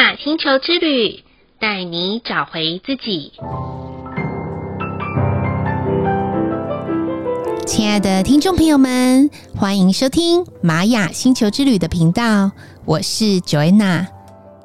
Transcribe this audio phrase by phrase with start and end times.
[0.00, 1.22] 雅星球之旅，
[1.58, 3.32] 带你找回自己。
[7.66, 12.50] 亲爱的听众朋友们，欢迎收听玛雅星球之旅的频道，
[12.86, 14.06] 我是 Joanna。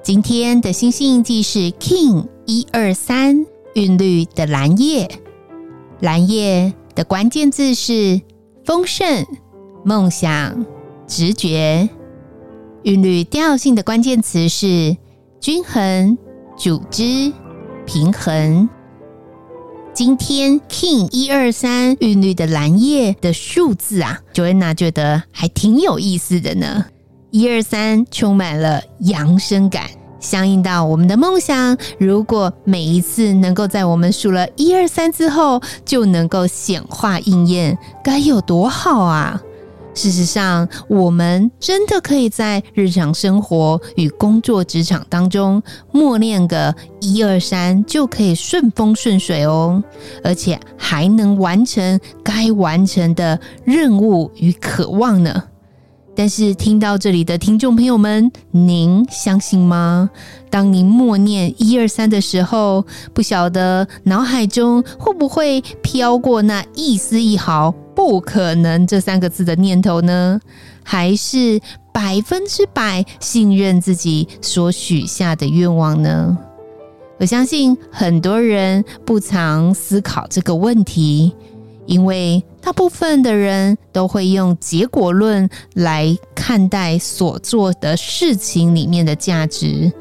[0.01, 5.09] 今天的星星印记是 King 一二三韵律的蓝夜，
[5.99, 8.21] 蓝夜的关键字是
[8.63, 9.25] 丰盛、
[9.83, 10.65] 梦想、
[11.05, 11.89] 直觉。
[12.83, 14.95] 韵律调性的关键词是
[15.45, 16.17] 均衡、
[16.57, 17.31] 组织、
[17.85, 18.67] 平衡。
[19.93, 26.85] 今天 King 一二三韵律的蓝叶的数字啊，Joanna 觉得还挺有意思的呢。
[27.29, 29.87] 一二三充满了扬声感，
[30.19, 31.77] 相应到我们的梦想。
[31.99, 39.39] 如果每一次能够在我们数了一二三之后就能够显化应验，该有多好啊！
[39.95, 49.81] 事实上，我们真的可以在日常生活与工作职场当中默念个一二三，就可以顺风顺水哦，
[50.21, 55.43] 而且还能完成该完成的任务与渴望呢。
[56.17, 60.09] 但是听到这里的听众朋友们，您相信吗？
[60.49, 67.73] 当您默念一二三的时候，不晓得脑海中会不会飘过那一丝一毫？
[67.95, 70.39] 不可能这三个字的念头呢？
[70.83, 71.59] 还是
[71.91, 76.37] 百分之百信任自己所许下的愿望呢？
[77.17, 81.33] 我相信很多人不常思考这个问题，
[81.85, 89.91] 因为大部分的人都会用结果论来看待所做的事情里面的价值，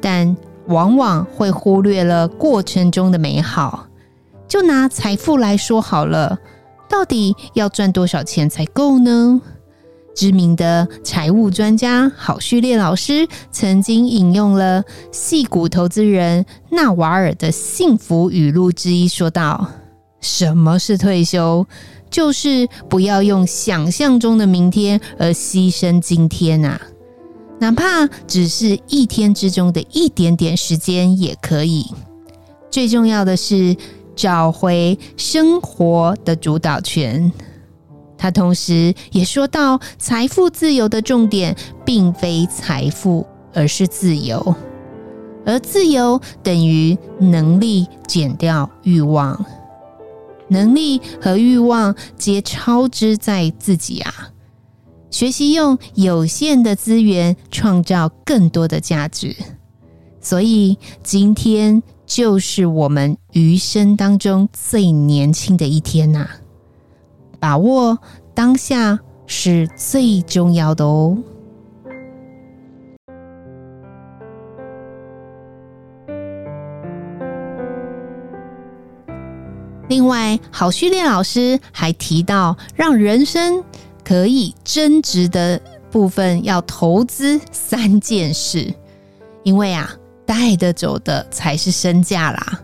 [0.00, 3.86] 但往往会忽略了过程中的美好。
[4.48, 6.36] 就拿财富来说好了。
[6.88, 9.40] 到底要赚多少钱才够呢？
[10.14, 14.82] 知名的财务专家郝旭烈老师曾经引用了
[15.12, 19.68] 矽谷投资人纳瓦尔的幸福语录之一，说道
[20.22, 21.66] ：“什么是退休？
[22.08, 26.80] 就是不要用想象中的明天而牺牲今天啊！
[27.58, 31.84] 哪怕只是一天之中的一点点时间也可以。
[32.70, 33.76] 最重要的是。”
[34.16, 37.30] 找回生活的主导权。
[38.18, 41.54] 他同时也说到，财富自由的重点
[41.84, 44.54] 并非财富，而是自由。
[45.44, 49.44] 而自由等于能力减掉欲望，
[50.48, 54.30] 能力和欲望皆超支在自己啊！
[55.10, 59.36] 学习用有限的资源创造更多的价值。
[60.20, 61.82] 所以今天。
[62.06, 66.26] 就是我们余生当中最年轻的一天呐，
[67.40, 67.98] 把握
[68.32, 71.18] 当下是最重要的哦。
[79.88, 83.62] 另外，郝旭烈老师还提到，让人生
[84.04, 88.72] 可以增值的部分，要投资三件事，
[89.42, 89.96] 因为啊。
[90.26, 92.60] 带得走的才是身价啦，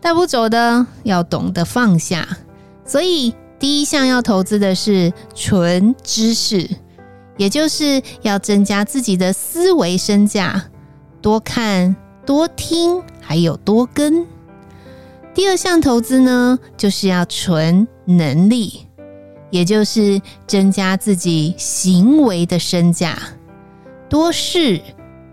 [0.00, 2.28] 带不走的要懂得放下。
[2.84, 6.68] 所以第一项要投资的是纯知识，
[7.36, 10.62] 也就是要增加自己的思维身价，
[11.20, 14.24] 多看、多听，还有多跟。
[15.34, 18.86] 第二项投资呢，就是要纯能力，
[19.50, 23.18] 也就是增加自己行为的身价，
[24.08, 24.80] 多试、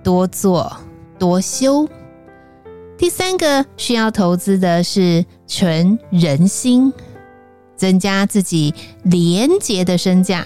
[0.04, 0.76] 多做。
[1.24, 1.88] 多修。
[2.98, 6.92] 第三个需要投资的是纯人心，
[7.78, 10.46] 增加自己廉洁的身价，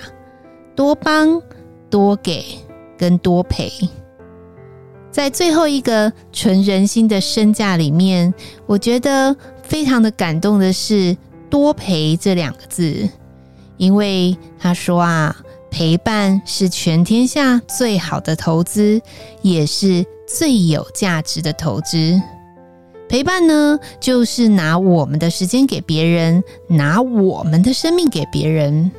[0.76, 1.42] 多帮、
[1.90, 2.46] 多给
[2.96, 3.72] 跟多陪。
[5.10, 8.32] 在最后一个纯人心的身价里面，
[8.68, 11.18] 我觉得非常的感动的是
[11.50, 13.10] “多陪”这两个字，
[13.78, 15.36] 因为他说啊，
[15.72, 19.02] 陪伴是全天下最好的投资，
[19.42, 20.06] 也是。
[20.28, 22.22] 最有价值的投资，
[23.08, 28.92] 陪伴呢，就是拿我们的时间给别人，拿我们的生命给别人。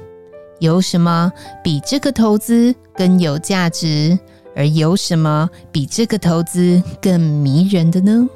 [0.59, 1.31] 有什么
[1.63, 4.19] 比这个投资更有价值？
[4.57, 8.29] 而有什么比这个投资更迷人的呢？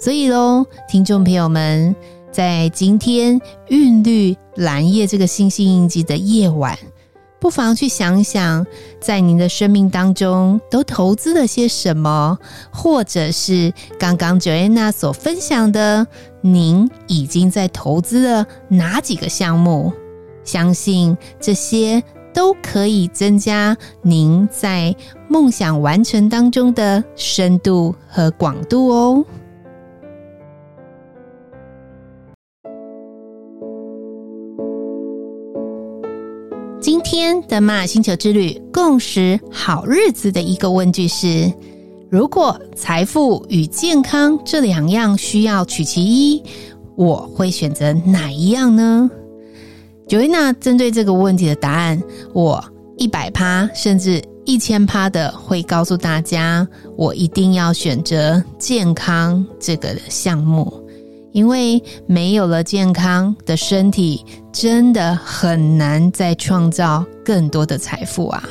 [0.00, 1.94] 所以喽，听众朋友们，
[2.32, 6.78] 在今天韵律蓝夜这个星星印记的夜晚。
[7.40, 8.66] 不妨去想想，
[9.00, 12.38] 在您的生命当中都投资了些什么，
[12.72, 16.06] 或者是刚刚 Joanna 所分享的，
[16.40, 19.92] 您已经在投资了哪几个项目？
[20.44, 22.02] 相信这些
[22.34, 24.94] 都可以增加您在
[25.28, 29.24] 梦想完成当中的深度和广度哦。
[37.18, 41.52] 天的玛星球之旅共识好日子的一个问句是：
[42.08, 46.40] 如果财富与健康这两样需要取其一，
[46.94, 49.10] 我会选择哪一样呢
[50.06, 52.00] ？Joanna 针对这个问题的答案，
[52.32, 52.64] 我
[52.96, 60.72] 一百趴甚至一千趴的会告诉大家，我一定要选择健康这个项目。
[61.32, 64.24] 因为没有了健康的身体，
[64.60, 68.42] 真的很难再创造更多的财富啊！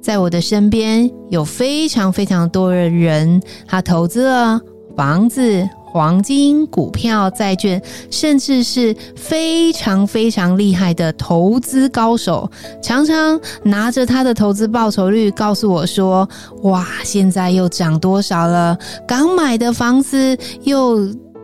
[0.00, 4.60] 在我的身边有非常非常多的人，他投资了
[4.96, 7.80] 房子、黄金、股票、债券，
[8.10, 12.50] 甚至是非常非常厉害的投资高手，
[12.82, 16.28] 常常拿着他的投资报酬率告诉我说
[16.64, 18.76] ：“哇，现在又涨多少了？
[19.06, 20.98] 刚买的房子又……”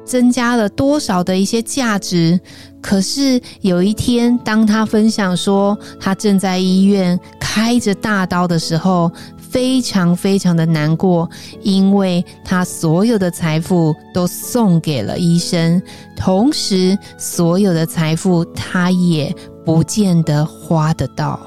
[0.09, 2.41] 增加了多少的一些价值？
[2.81, 11.29] 可是有一天，当他分享说他正在医院开着大刀的时候，非常非常的难过，
[11.63, 15.83] 因为他所有的财富都送给了医生，
[16.17, 19.35] 同时所有的财富他也
[19.65, 21.39] 不见得花得到。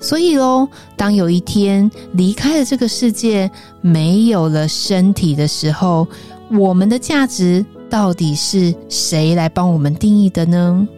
[0.00, 3.50] 所以喽，当有一天离开了这个世界，
[3.80, 6.06] 没有了身体的时候，
[6.50, 7.64] 我们的价值。
[7.92, 10.88] 到底是谁来帮我们定义的呢？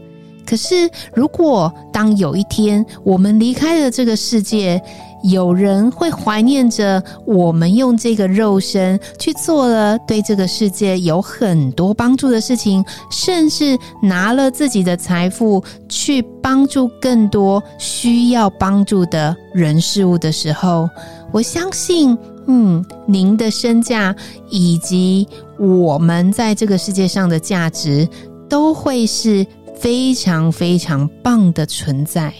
[0.47, 4.81] 可是，如果当有一天我们离开了这个世界，
[5.25, 20.89] 有人会怀念着我们用这个肉身去做了对这个世界有很多帮助的事情，甚至拿了自己的财富去帮助更多需要帮助的人事物的时候，
[21.33, 22.17] 我相信。
[22.47, 24.15] 嗯，您的身价
[24.51, 25.27] 以及
[25.59, 28.09] 我们在这个世界上的价值，
[28.49, 32.33] 都会是非常非常棒的存在。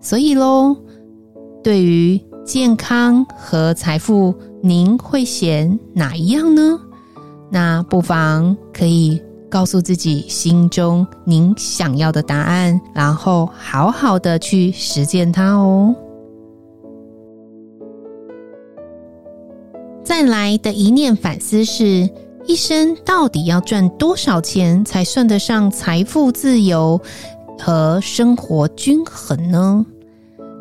[0.00, 0.76] 所以喽，
[1.62, 6.78] 对于健康和财富，您会选哪一样呢？
[7.50, 9.20] 那不妨可以
[9.50, 15.94] 告诉自己心中您想要的答案，然后好好的去实践它哦。
[20.04, 22.08] 再来的一念反思是：
[22.48, 26.98] 一生到底要赚多少钱才算得上财富自由
[27.58, 29.84] 和生活均衡呢？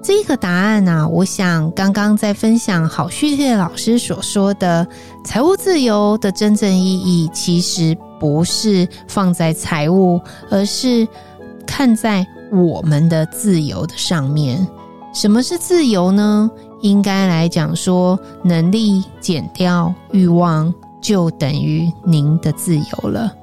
[0.04, 4.86] 这个答案呢、啊，我想刚刚在分享郝旭烈老师所说的
[5.24, 10.20] 财务自由的真正意义，其实不是放在财务，
[10.50, 11.08] 而是
[11.66, 14.68] 看在我们的自由的上面。
[15.14, 16.52] 什么是自由呢？
[16.82, 20.72] 应该来讲说，能力减掉欲望，
[21.02, 23.34] 就等于您的自由了。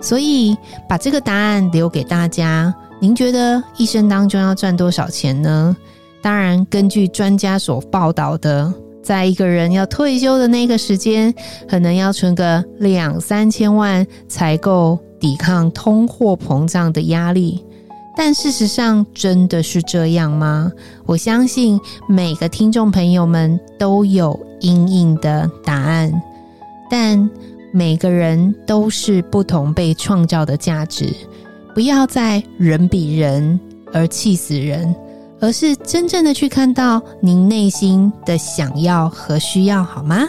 [0.00, 0.56] 所以，
[0.88, 2.74] 把这个答案留给大家。
[3.00, 5.76] 您觉得一生当中要赚多少钱呢？
[6.22, 11.34] 当然，根据专家所报道的，在一个人要退休的那个时间，
[11.68, 17.64] 可能要存个两三千万，才够抵抗通货膨胀的压力。
[18.16, 20.70] 但事实上，真的是这样吗？
[21.06, 26.12] 我相信每个听众朋友们都有因应的答案，
[26.90, 27.30] 但
[27.72, 31.14] 每个人都是不同被创造的价值。
[31.72, 33.58] 不要再人比人
[33.92, 34.92] 而气死人，
[35.40, 40.28] 而是真正的去看到您内心的想要和需要，好吗？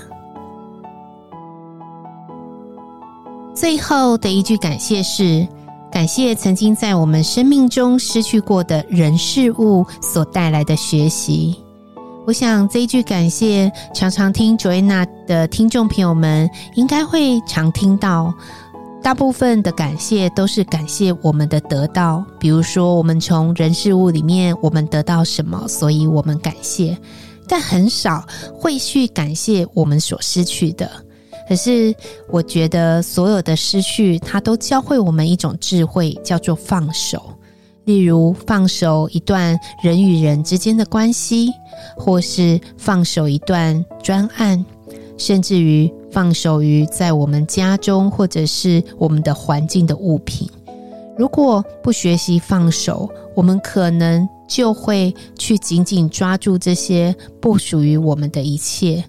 [3.56, 5.46] 最后的一句感谢是。
[5.91, 11.53] 感谢曾经在我们生命中失去过的人事物所带来的学习。
[12.28, 18.34] 我想这一句感谢，常常听 Joanna 的听众朋友们应该会常听到。
[19.01, 26.96] 大部分的感谢都是感谢我们的得到，比如说我们从人事物里面我们得到什么，所以我们感谢。
[27.48, 28.24] 但很少
[28.54, 30.90] 会去感谢我们所失去的。
[31.50, 31.94] 可是，
[32.30, 37.34] 我觉得所有的失去，它都教会我们一种智慧，叫做放手。
[37.86, 41.50] 例如，放手一段人与人之间的关系，
[41.98, 44.64] 或是放手一段专案，
[45.18, 50.50] 甚至于放手于在我们家中或者是我们的环境的物品。
[51.18, 59.04] 如果不学习放手，我们可能就会去紧紧抓住这些不属于我们的一切。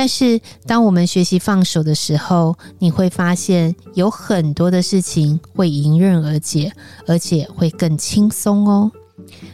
[0.00, 6.72] 但是，当我们学习放手的时候，你会发现有很多的事情会迎刃而解，
[7.06, 8.90] 而且会更轻松哦。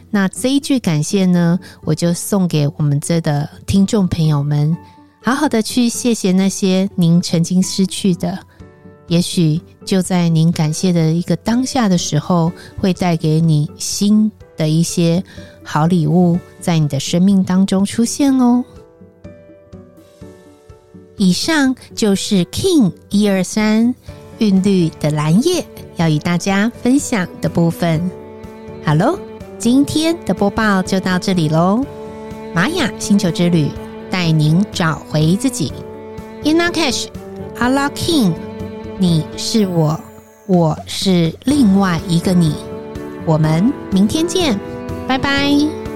[0.09, 4.73] 那这一句感谢呢，我就送给我们这的听众朋友们，
[5.21, 8.39] 好好的去谢谢那些您曾经失去的，
[9.09, 15.21] 也许就在您感谢的一个当下的时候，会带给你新的一些
[15.61, 18.63] 好礼物，在你的生命当中出现哦。
[21.17, 23.93] 以上就是 King 一二三
[24.37, 28.09] 韵律的蓝叶要与大家分享的部分。
[28.85, 29.17] 好喽，
[29.57, 31.83] 今天的播报就到这里喽。
[32.53, 33.67] 玛雅星球之旅
[34.09, 35.73] 带您找回自己。
[36.43, 37.07] In Lak'ech,
[37.59, 38.33] Allah King，
[38.99, 39.99] 你是我，
[40.45, 42.53] 我是另外一个你。
[43.25, 44.57] 我们明天见，
[45.07, 45.86] 拜拜。